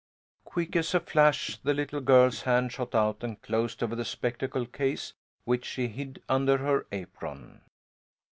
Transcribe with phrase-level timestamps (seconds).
[0.45, 4.65] Quick as a flash the little girl's hand shot out and closed over the spectacle
[4.65, 5.13] case,
[5.45, 7.61] which she hid under her apron.